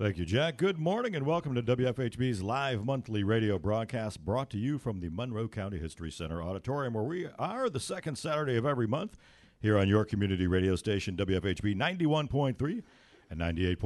[0.00, 0.58] Thank you, Jack.
[0.58, 5.08] Good morning and welcome to WFHB's live monthly radio broadcast brought to you from the
[5.08, 9.18] Monroe County History Center Auditorium, where we are the second Saturday of every month
[9.60, 12.82] here on your community radio station, WFHB 91.3
[13.28, 13.80] and 98.1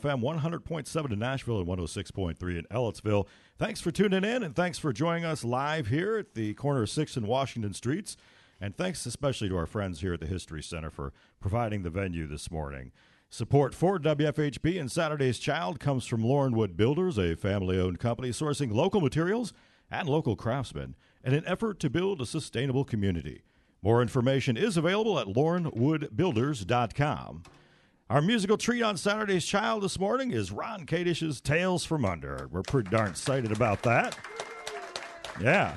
[0.00, 3.26] FM, 100.7 in Nashville and 106.3 in Ellettsville.
[3.56, 6.90] Thanks for tuning in and thanks for joining us live here at the corner of
[6.90, 8.18] 6th and Washington Streets.
[8.60, 12.26] And thanks especially to our friends here at the History Center for providing the venue
[12.26, 12.92] this morning.
[13.34, 18.72] Support for WFHB and Saturday's Child comes from Laurenwood Builders, a family owned company sourcing
[18.72, 19.52] local materials
[19.90, 23.42] and local craftsmen in an effort to build a sustainable community.
[23.82, 27.42] More information is available at laurenwoodbuilders.com.
[28.08, 32.48] Our musical treat on Saturday's Child this morning is Ron Kadish's Tales from Under.
[32.52, 34.16] We're pretty darn excited about that.
[35.40, 35.76] Yeah.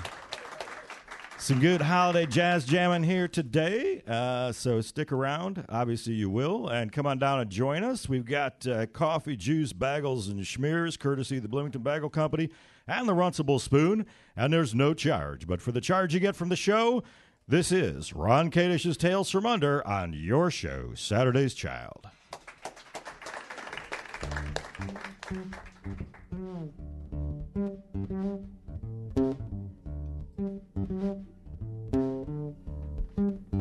[1.40, 5.64] Some good holiday jazz jamming here today, uh, so stick around.
[5.70, 8.10] Obviously, you will, and come on down and join us.
[8.10, 12.50] We've got uh, coffee, juice, bagels, and schmears, courtesy of the Bloomington Bagel Company
[12.88, 14.06] and the Runcible Spoon.
[14.36, 17.04] And there's no charge, but for the charge you get from the show,
[17.48, 22.08] this is Ron Kadish's Tales from Under on your show, Saturday's Child.
[31.00, 31.28] Thank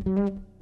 [0.06, 0.55] you.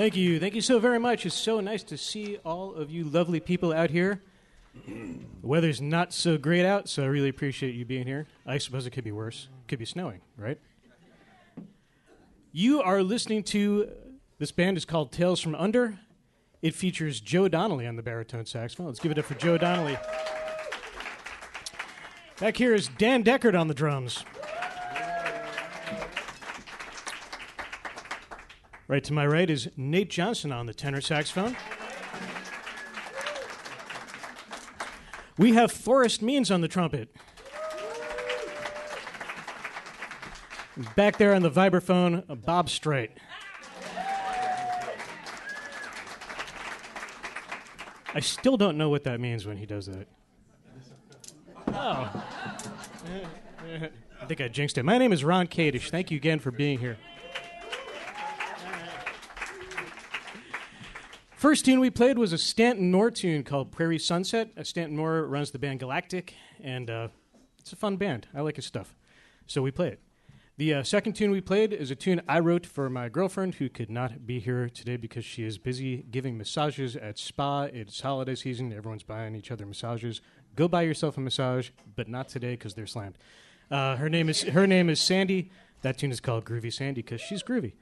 [0.00, 0.40] Thank you.
[0.40, 1.26] Thank you so very much.
[1.26, 4.22] It's so nice to see all of you lovely people out here.
[4.86, 8.26] The weather's not so great out, so I really appreciate you being here.
[8.46, 9.48] I suppose it could be worse.
[9.68, 10.58] Could be snowing, right?
[12.50, 13.90] You are listening to
[14.38, 15.98] this band is called Tales from Under.
[16.62, 18.86] It features Joe Donnelly on the baritone saxophone.
[18.86, 19.98] Let's give it up for Joe Donnelly.
[22.40, 24.24] Back here is Dan Deckard on the drums.
[28.90, 31.56] Right to my right is Nate Johnson on the tenor saxophone.
[35.38, 37.14] We have Forrest Means on the trumpet.
[40.96, 43.12] Back there on the vibraphone, Bob Straight.
[48.12, 50.08] I still don't know what that means when he does that.
[51.68, 52.24] Oh.
[54.20, 54.82] I think I jinxed it.
[54.82, 55.90] My name is Ron Kadish.
[55.90, 56.98] Thank you again for being here.
[61.40, 64.50] First tune we played was a Stanton Moore tune called Prairie Sunset.
[64.58, 67.08] Uh, Stanton Moore runs the band Galactic, and uh,
[67.58, 68.26] it's a fun band.
[68.34, 68.94] I like his stuff.
[69.46, 70.02] So we play it.
[70.58, 73.70] The uh, second tune we played is a tune I wrote for my girlfriend who
[73.70, 77.62] could not be here today because she is busy giving massages at spa.
[77.62, 78.70] It's holiday season.
[78.70, 80.20] Everyone's buying each other massages.
[80.56, 83.16] Go buy yourself a massage, but not today because they're slammed.
[83.70, 85.50] Uh, her name is her name is Sandy.
[85.80, 87.72] That tune is called Groovy Sandy because she's groovy.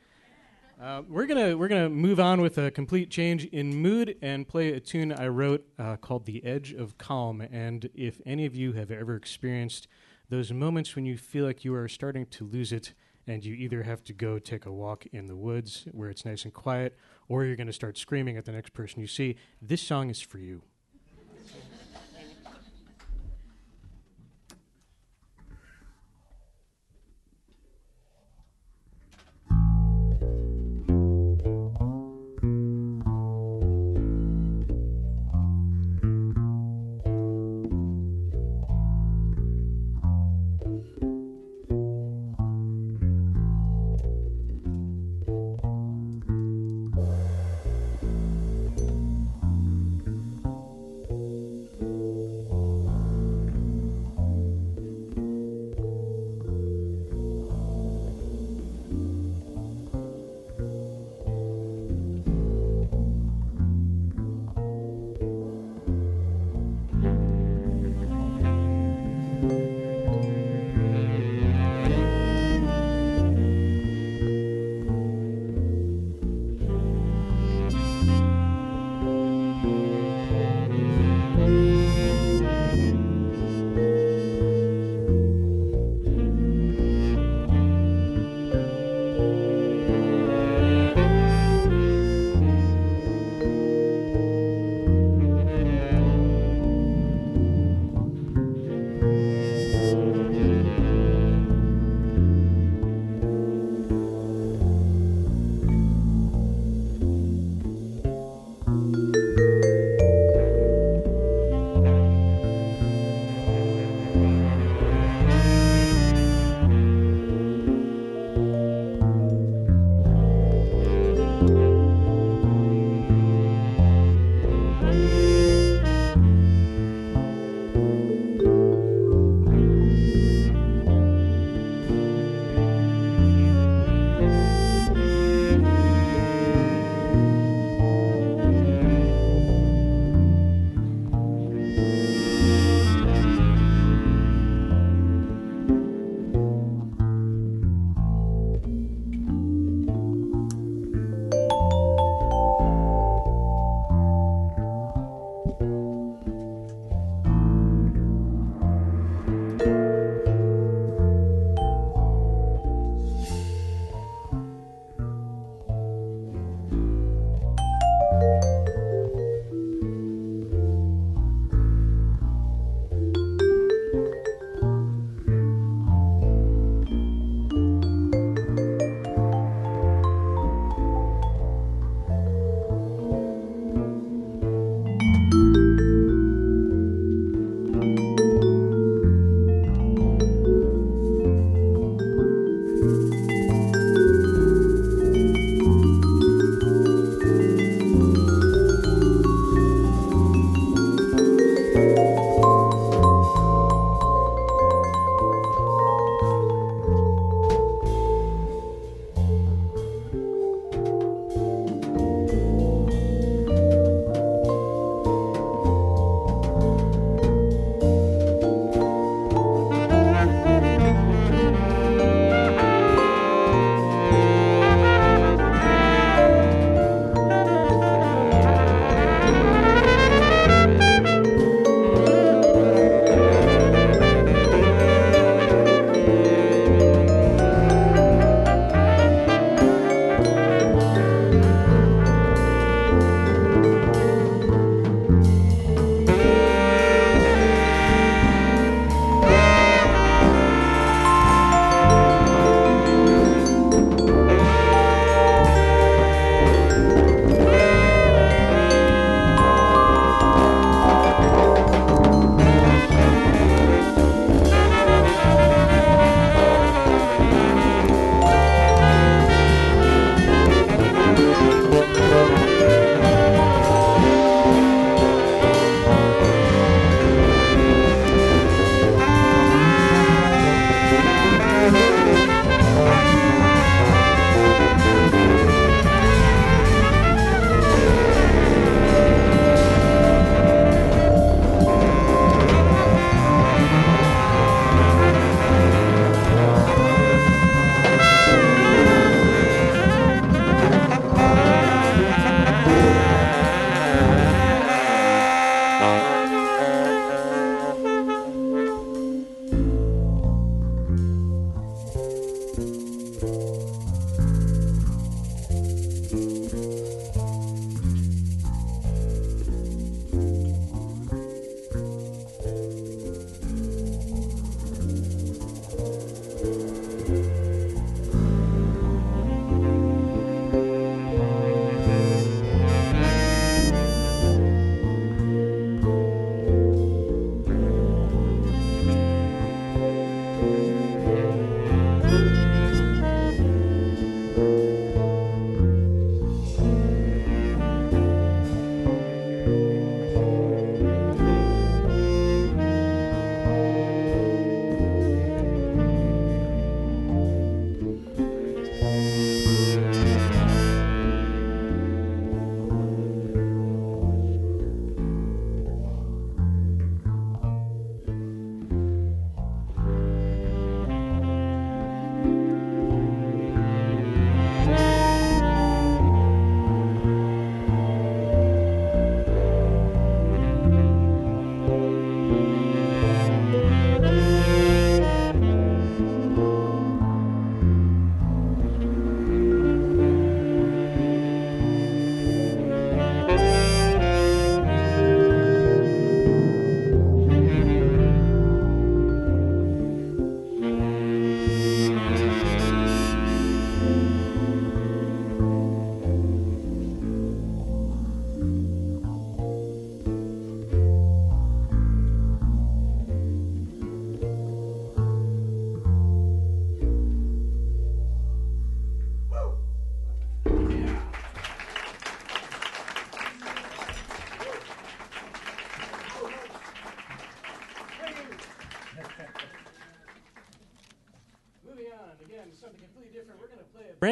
[0.80, 4.72] Uh, we're gonna we're gonna move on with a complete change in mood and play
[4.72, 8.74] a tune I wrote uh, called "The Edge of Calm." And if any of you
[8.74, 9.88] have ever experienced
[10.28, 12.94] those moments when you feel like you are starting to lose it,
[13.26, 16.44] and you either have to go take a walk in the woods where it's nice
[16.44, 16.96] and quiet,
[17.28, 20.38] or you're to start screaming at the next person you see, this song is for
[20.38, 20.62] you.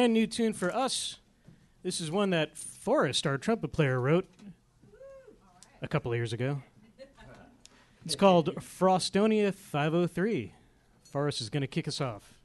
[0.07, 1.17] Brand new tune for us.
[1.83, 4.25] This is one that Forrest, our trumpet player, wrote
[5.81, 6.61] a couple of years ago.
[8.05, 10.53] It's called Frostonia 503.
[11.03, 12.36] Forrest is going to kick us off.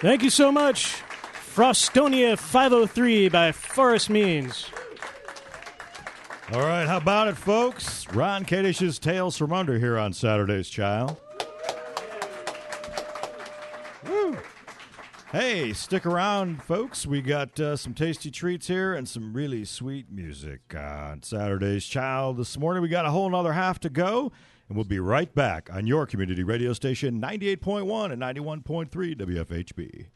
[0.00, 1.02] Thank you so much.
[1.54, 4.70] Frostonia 503 by Forrest Means.
[6.54, 8.10] All right, how about it, folks?
[8.14, 11.20] Ron Kadish's Tales from Under here on Saturday's Child.
[14.06, 14.38] Woo.
[15.32, 17.06] Hey, stick around, folks.
[17.06, 22.38] We got uh, some tasty treats here and some really sweet music on Saturday's Child.
[22.38, 24.32] This morning, we got a whole another half to go,
[24.70, 30.06] and we'll be right back on your community radio station 98.1 and 91.3 WFHB.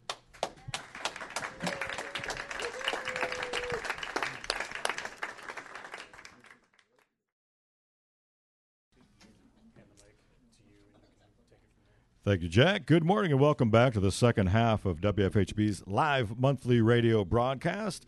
[12.24, 12.86] Thank you, Jack.
[12.86, 18.06] Good morning and welcome back to the second half of WFHB's live monthly radio broadcast.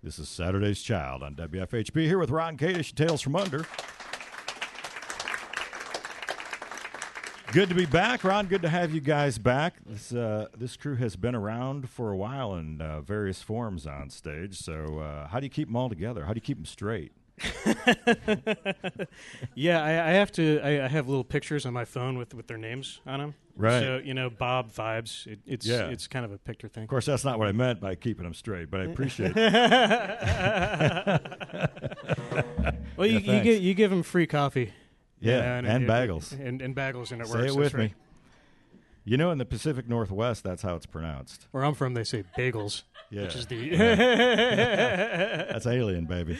[0.00, 3.66] This is Saturday's Child on WFHB here with Ron Kadish, Tales from Under.
[7.52, 8.46] Good to be back, Ron.
[8.46, 9.74] Good to have you guys back.
[9.84, 14.08] This uh, this crew has been around for a while in uh, various forms on
[14.08, 14.58] stage.
[14.58, 16.24] So, uh, how do you keep them all together?
[16.24, 17.12] How do you keep them straight?
[19.54, 20.60] yeah, I, I, have to.
[20.62, 23.34] I, I, have little pictures on my phone with with their names on them.
[23.54, 23.80] Right.
[23.80, 25.26] So you know, Bob vibes.
[25.26, 25.88] It, it's yeah.
[25.88, 26.84] it's kind of a picture thing.
[26.84, 29.36] Of course, that's not what I meant by keeping them straight, but I appreciate it.
[32.96, 34.72] well, you, yeah, you, give, you give them free coffee.
[35.22, 36.32] Yeah, and, and, bagels.
[36.32, 37.42] And, and, bagels, and it say works.
[37.44, 37.90] Say it with right.
[37.90, 37.94] me.
[39.04, 41.46] You know, in the Pacific Northwest, that's how it's pronounced.
[41.50, 42.82] Where I'm from, they say bagels.
[43.10, 43.94] Yeah, which is the yeah.
[45.52, 46.38] that's alien, baby.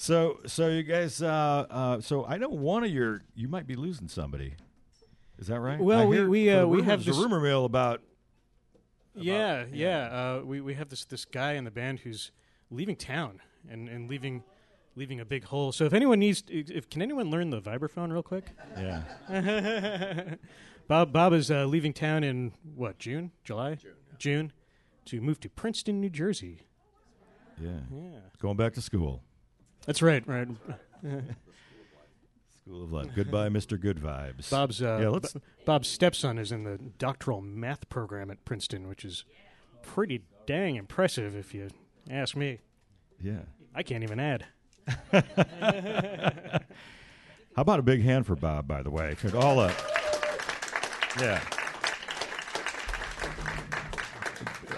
[0.00, 3.76] So, so you guys, uh, uh, so I know one of your, you might be
[3.76, 4.54] losing somebody.
[5.38, 5.78] Is that right?
[5.78, 8.00] Well, we we uh, we have this a rumor mill about.
[9.14, 10.06] yeah, about, yeah.
[10.06, 12.30] Uh, we we have this this guy in the band who's
[12.70, 14.42] leaving town and and leaving
[14.96, 15.72] leaving a big hole.
[15.72, 18.46] So if anyone needs, to, if can anyone learn the vibraphone real quick?
[18.76, 19.02] Yeah.
[20.88, 24.16] Bob Bob is uh, leaving town in what June, July, June, yeah.
[24.18, 24.52] June,
[25.06, 26.62] to move to Princeton, New Jersey.
[27.60, 27.80] Yeah.
[27.92, 28.18] Yeah.
[28.40, 29.22] Going back to school.
[29.86, 30.26] That's right.
[30.26, 30.48] Right.
[32.64, 33.08] School of Life.
[33.14, 33.80] Goodbye, Mr.
[33.80, 34.50] Good Vibes.
[34.50, 38.86] Bob's uh, yeah, let's B- Bob's stepson is in the doctoral math program at Princeton,
[38.86, 39.24] which is
[39.82, 41.68] pretty dang impressive, if you
[42.10, 42.60] ask me.
[43.20, 43.40] Yeah.
[43.74, 44.46] I can't even add.
[47.56, 49.16] How about a big hand for Bob, by the way?
[49.34, 49.72] All up.
[51.20, 51.42] Yeah.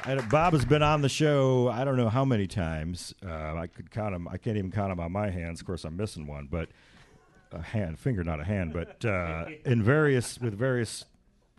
[0.04, 1.68] I, Bob has been on the show.
[1.68, 3.14] I don't know how many times.
[3.24, 4.26] Uh, I could count them.
[4.26, 5.60] I can't even count them on my hands.
[5.60, 6.70] Of course, I'm missing one, but
[7.52, 11.04] a hand, finger, not a hand, but uh, in various with various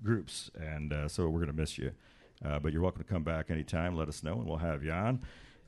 [0.04, 0.52] groups.
[0.60, 1.92] And uh, so we're going to miss you.
[2.44, 3.96] Uh, but you're welcome to come back anytime.
[3.96, 5.22] Let us know, and we'll have you on.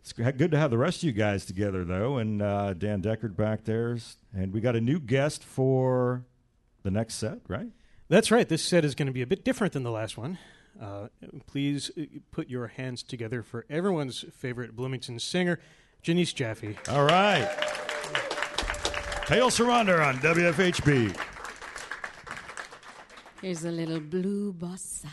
[0.05, 3.35] It's good to have the rest of you guys together, though, and uh, Dan Deckard
[3.35, 3.97] back there.
[4.35, 6.23] And we got a new guest for
[6.83, 7.69] the next set, right?
[8.07, 8.47] That's right.
[8.47, 10.37] This set is going to be a bit different than the last one.
[10.79, 11.07] Uh,
[11.47, 15.59] please uh, put your hands together for everyone's favorite Bloomington singer,
[16.03, 16.77] Janice Jaffe.
[16.87, 17.49] All right.
[19.25, 21.19] Tales Surrender on WFHB.
[23.41, 25.07] Here's a little blue bossa.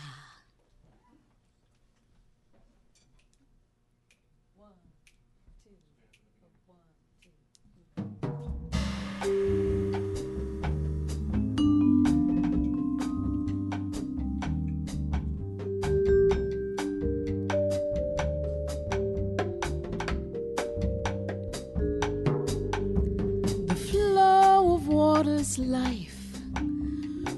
[25.53, 26.19] Water's life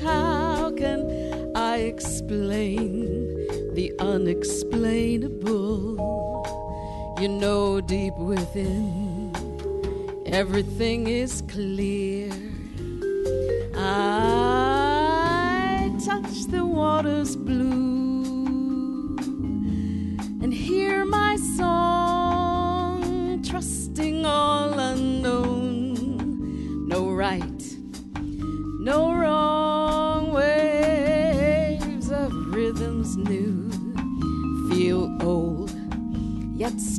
[0.00, 3.06] How can I explain
[3.74, 5.96] the unexplainable?
[7.20, 9.32] You know, deep within,
[10.26, 12.30] everything is clear.
[13.74, 14.27] I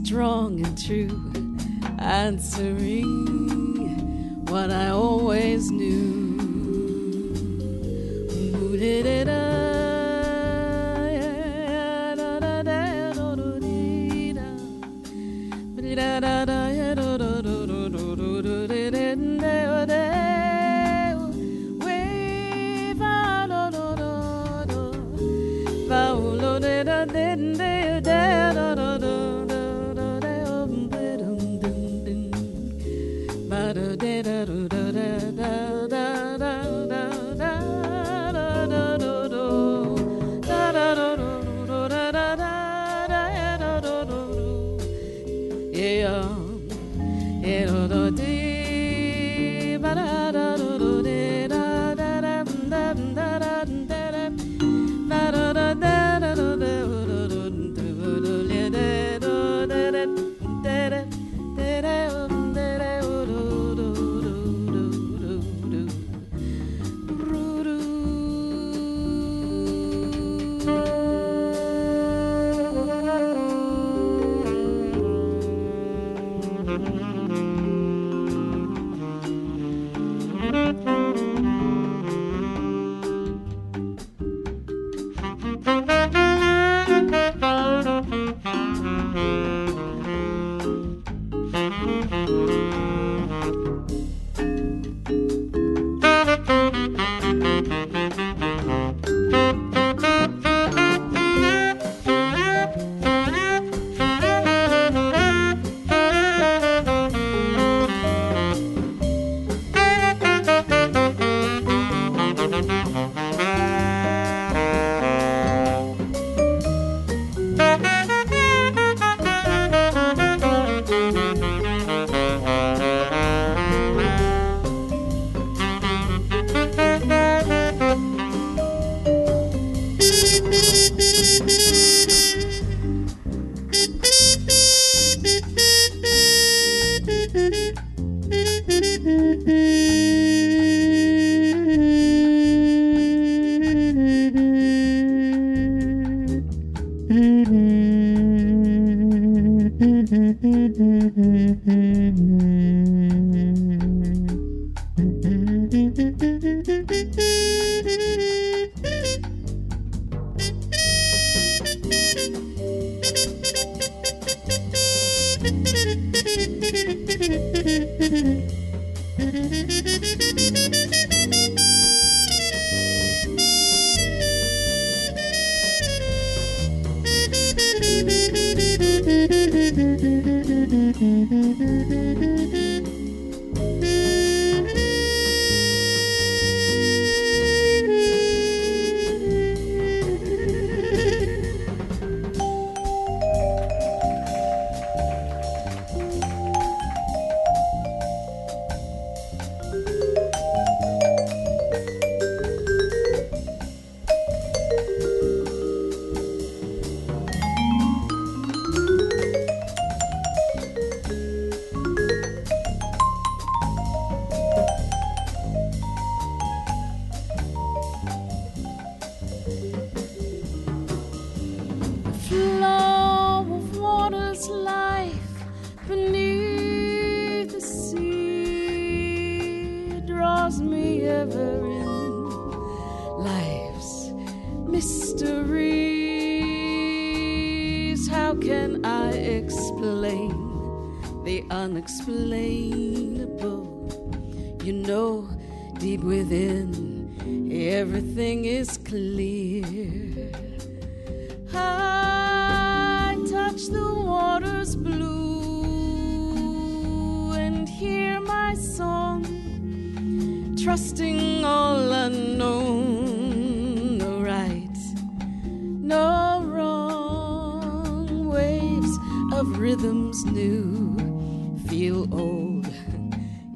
[0.09, 1.31] strong and true,
[1.99, 3.05] answering
[4.47, 5.18] what I always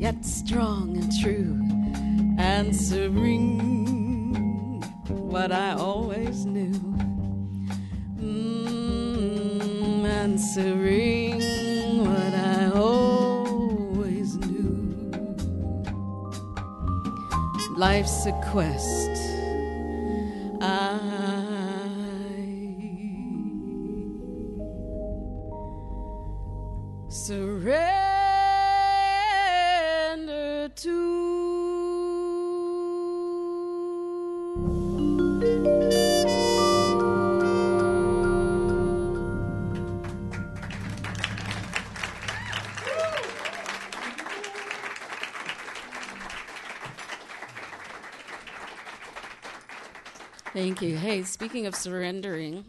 [0.04, 1.58] yet strong and true,
[2.38, 3.62] answering
[5.08, 6.74] what I always knew.
[8.20, 11.40] Mm, answering
[12.06, 15.10] what I always knew.
[17.78, 19.33] Life's a quest.
[51.26, 52.66] Speaking of surrendering,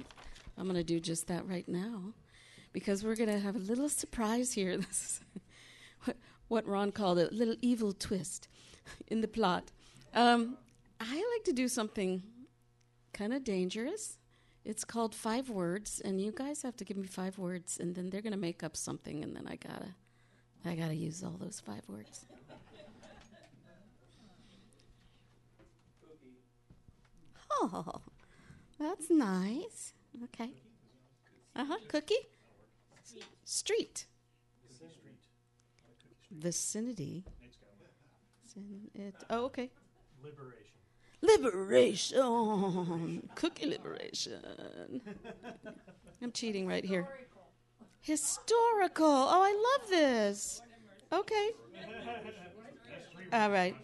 [0.56, 2.12] I'm going to do just that right now
[2.72, 4.78] because we're going to have a little surprise here.
[4.88, 5.20] This
[6.06, 6.14] is
[6.48, 8.48] what, Ron called a little evil twist
[9.08, 9.72] in the plot.
[10.12, 10.58] Um,
[11.00, 12.22] I like to do something
[13.12, 14.18] kind of dangerous.
[14.64, 18.10] It's called five words, and you guys have to give me five words, and then
[18.10, 19.94] they're going to make up something, and then I gotta,
[20.64, 22.26] I gotta use all those five words.
[27.60, 28.02] Oh,
[28.78, 29.92] that's nice.
[30.24, 30.50] Okay.
[31.56, 31.78] Uh huh.
[31.88, 32.14] Cookie.
[33.44, 34.06] Street.
[36.30, 37.24] Vicinity.
[38.94, 39.70] It, oh, okay.
[40.22, 42.18] Liberation.
[42.18, 43.28] Liberation.
[43.34, 45.00] Cookie liberation.
[46.22, 47.08] I'm cheating right here.
[48.00, 49.06] Historical.
[49.06, 50.62] Oh, I love this.
[51.12, 51.50] Okay.
[53.32, 53.76] All right.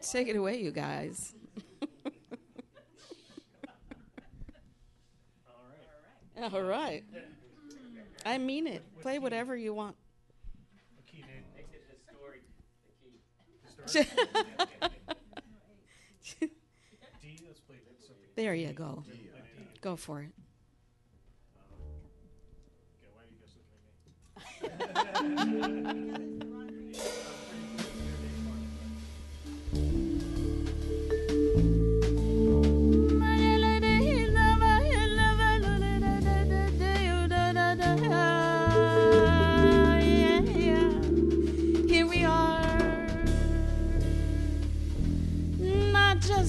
[0.00, 1.34] Take it away, you guys.
[6.52, 7.04] All right.
[8.24, 8.84] I mean it.
[9.00, 9.96] Play whatever you want.
[18.36, 19.04] there you go.
[19.80, 20.32] Go for it.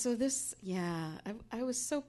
[0.08, 2.02] so this, yeah, I, I was so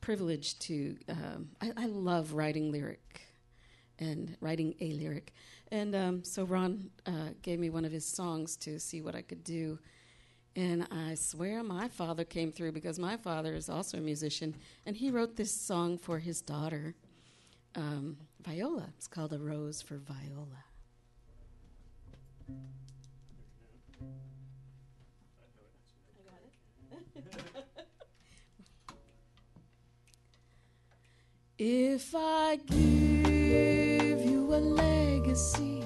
[0.00, 3.20] privileged to, um, I, I love writing lyric
[4.00, 5.32] and writing a lyric.
[5.70, 9.22] And um, so Ron uh, gave me one of his songs to see what I
[9.22, 9.78] could do.
[10.56, 14.56] And I swear my father came through because my father is also a musician.
[14.84, 16.96] And he wrote this song for his daughter,
[17.76, 18.88] um, Viola.
[18.96, 20.64] It's called A Rose for Viola.
[31.64, 35.84] If I give you a legacy,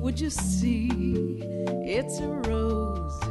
[0.00, 0.90] would you see
[1.86, 3.22] it's a rose?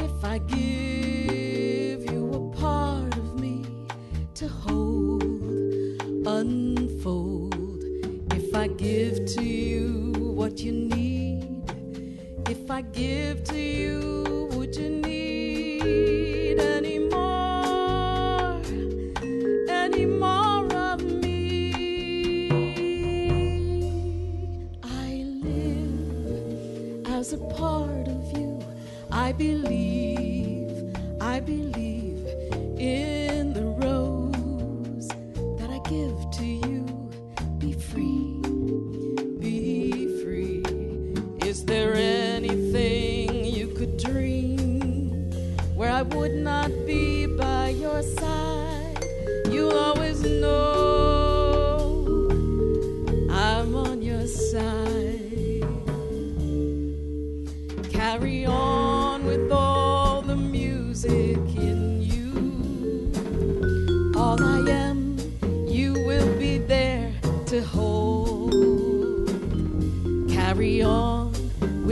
[0.00, 3.64] If I give you a part of me
[4.34, 5.22] to hold,
[6.26, 7.84] unfold,
[8.32, 11.62] if I give to you what you need,
[12.48, 14.23] if I give to you,
[29.36, 29.93] believe,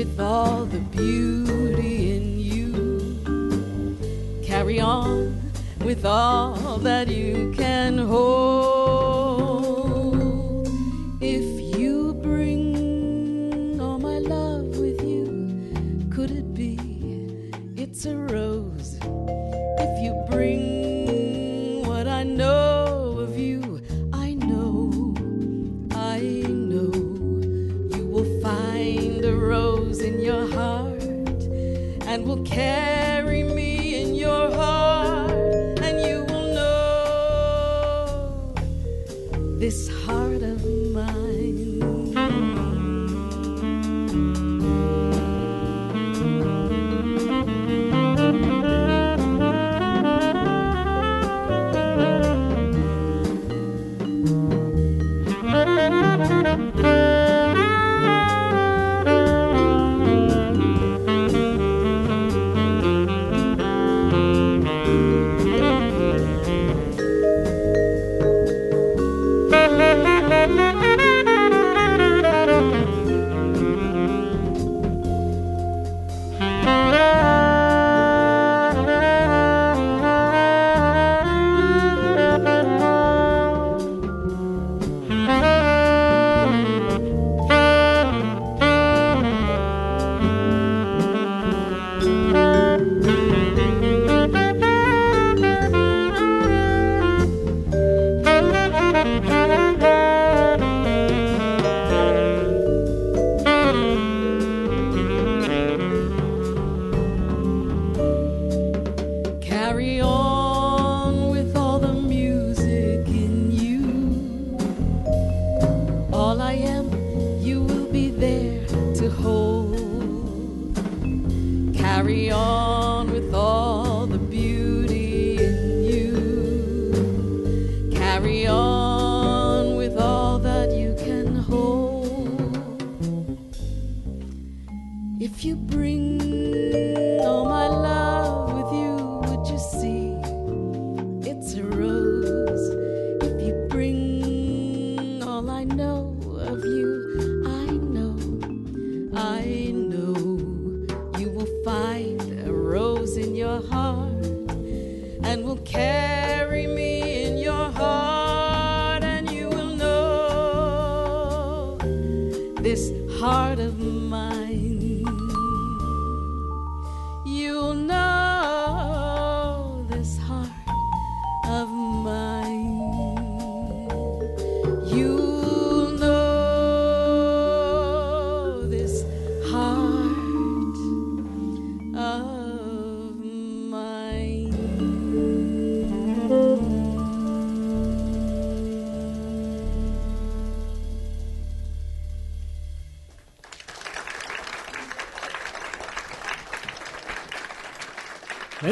[0.05, 3.20] with all the beauty in you.
[4.42, 5.40] Carry on
[5.84, 8.72] with all that you can hold.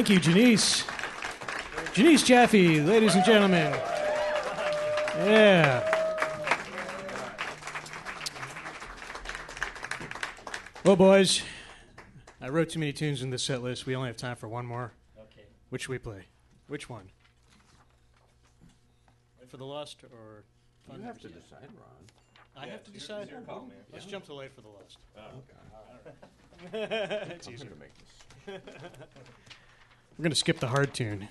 [0.00, 0.84] Thank you, Janice.
[1.92, 3.70] Janice Jaffe, ladies and gentlemen.
[5.18, 5.86] Yeah.
[10.86, 11.42] Well, boys,
[12.40, 13.84] I wrote too many tunes in this set list.
[13.84, 14.94] We only have time for one more.
[15.18, 15.44] Okay.
[15.68, 16.24] Which should we play?
[16.66, 17.10] Which one?
[19.48, 20.44] For the Lost or
[20.88, 21.00] Fun?
[21.00, 22.64] You have to decide, Ron.
[22.64, 23.28] I have to decide.
[23.92, 24.96] Let's jump to Light for the Lost.
[26.72, 27.68] it's I'm easier.
[27.68, 28.60] gonna make this.
[30.20, 31.28] We're gonna skip the hard tune.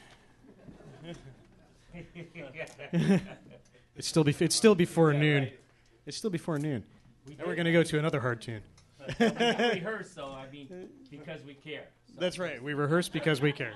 [3.96, 5.52] it's still be, it's still before noon.
[6.08, 6.84] It's still before noon.
[7.28, 8.62] We And we're gonna go to another hard tune.
[9.20, 10.32] we rehearse, though.
[10.32, 11.84] I mean, because we care.
[12.08, 12.64] So That's right.
[12.64, 13.74] We rehearse because we care.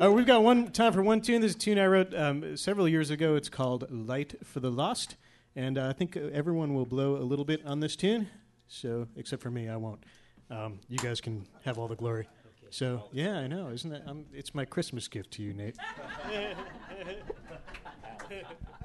[0.00, 1.40] Uh, we've got one time for one tune.
[1.40, 3.34] This is a tune I wrote um, several years ago.
[3.34, 5.16] It's called "Light for the Lost,"
[5.56, 8.28] and uh, I think uh, everyone will blow a little bit on this tune.
[8.68, 10.04] So, except for me, I won't.
[10.52, 12.28] Um, you guys can have all the glory.
[12.70, 14.02] So, yeah, I know, isn't it?
[14.06, 15.76] Um, it's my Christmas gift to you, Nate.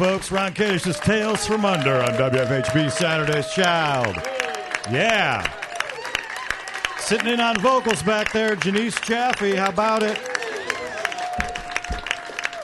[0.00, 0.32] folks?
[0.32, 4.16] Ron Kadish's Tales from Under on WFHB Saturday's Child.
[4.90, 5.46] Yeah.
[6.98, 9.54] Sitting in on vocals back there, Janice Jaffe.
[9.54, 10.18] How about it?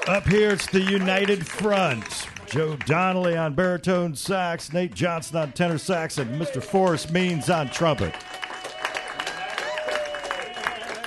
[0.08, 2.26] Up here, it's the United Front.
[2.46, 6.62] Joe Donnelly on baritone sax, Nate Johnson on tenor sax, and Mr.
[6.62, 8.14] Forrest Means on trumpet.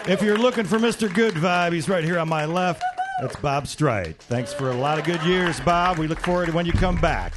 [0.08, 1.12] If you're looking for Mr.
[1.12, 2.84] Good Vibe, he's right here on my left.
[3.22, 4.17] That's Bob Strite.
[4.17, 5.97] Thanks for a lot of good years, Bob.
[5.97, 7.34] We look forward to when you come back.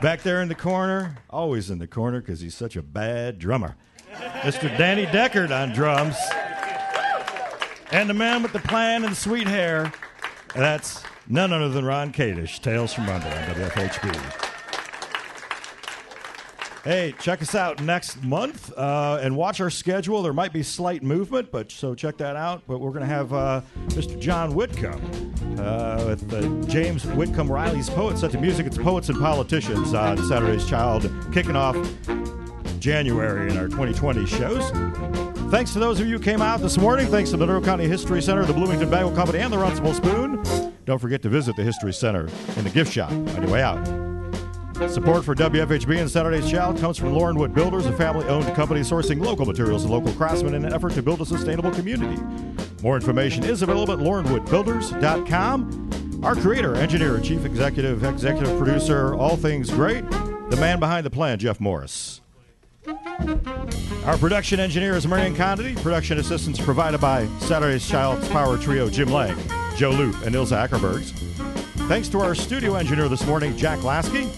[0.00, 3.76] Back there in the corner, always in the corner because he's such a bad drummer.
[4.40, 4.74] Mr.
[4.78, 6.16] Danny Deckard on drums.
[7.90, 9.92] And the man with the plan and the sweet hair,
[10.54, 14.47] that's none other than Ron Kadish, Tales from Under on WFHB.
[16.88, 20.22] Hey, check us out next month uh, and watch our schedule.
[20.22, 22.62] There might be slight movement, but so check that out.
[22.66, 24.18] But we're going to have uh, Mr.
[24.18, 24.98] John Whitcomb
[25.60, 28.66] uh, with uh, James Whitcomb Riley's Poets Set to Music.
[28.66, 31.76] It's Poets and Politicians on Saturday's Child, kicking off
[32.78, 34.70] January in our 2020 shows.
[35.50, 37.08] Thanks to those of you who came out this morning.
[37.08, 40.72] Thanks to the Monroe County History Center, the Bloomington Bagel Company, and the Runcible Spoon.
[40.86, 43.97] Don't forget to visit the History Center in the gift shop on your way out.
[44.86, 48.82] Support for WFHB and Saturday's Child comes from Loren Wood Builders, a family owned company
[48.82, 52.22] sourcing local materials and local craftsmen in an effort to build a sustainable community.
[52.80, 56.20] More information is available at lorenwoodbuilders.com.
[56.22, 61.40] Our creator, engineer, chief executive, executive producer, all things great, the man behind the plan,
[61.40, 62.20] Jeff Morris.
[64.06, 65.74] Our production engineer is Marion Condity.
[65.82, 69.36] Production assistance provided by Saturday's Child's Power Trio, Jim Lang,
[69.76, 71.10] Joe Loop, and Ilza Ackerbergs.
[71.88, 74.30] Thanks to our studio engineer this morning, Jack Lasky.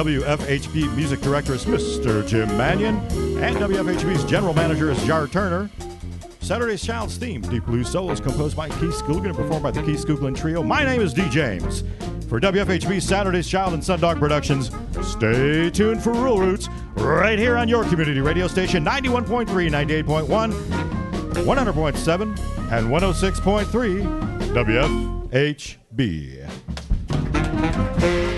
[0.00, 2.26] WFHB music director is Mr.
[2.26, 2.96] Jim Mannion,
[3.38, 5.68] and WFHB's general manager is Jar Turner.
[6.40, 9.82] Saturday's Child's theme, Deep Blue Soul, is composed by Keith Skooglund and performed by the
[9.82, 10.62] Keith Skooglund Trio.
[10.62, 11.28] My name is D.
[11.28, 11.84] James.
[12.30, 14.70] For WFHB Saturday's Child and Sundog Productions,
[15.06, 20.50] stay tuned for Rural Roots right here on your community radio station 91.3, 98.1,
[21.44, 22.22] 100.7,
[22.72, 24.02] and 106.3
[28.00, 28.29] WFHB.